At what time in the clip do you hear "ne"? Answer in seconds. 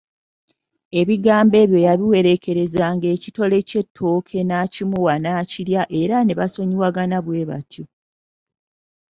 6.23-6.33